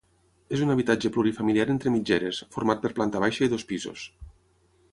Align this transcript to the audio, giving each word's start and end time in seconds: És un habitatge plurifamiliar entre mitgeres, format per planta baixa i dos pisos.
És 0.55 0.61
un 0.67 0.71
habitatge 0.75 1.11
plurifamiliar 1.17 1.67
entre 1.73 1.93
mitgeres, 1.97 2.39
format 2.57 2.81
per 2.87 2.91
planta 3.01 3.21
baixa 3.25 3.47
i 3.49 3.53
dos 3.53 3.67
pisos. 3.73 4.07